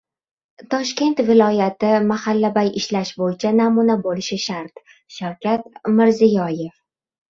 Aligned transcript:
Toshkent 0.69 1.21
viloyati 1.27 1.91
«mahallabay» 2.13 2.73
ishlash 2.83 3.13
bo‘yicha 3.21 3.55
namuna 3.61 4.01
bo‘lishi 4.09 4.43
shart- 4.49 4.85
Shavkat 5.21 5.73
Mirziyoyev 5.99 6.79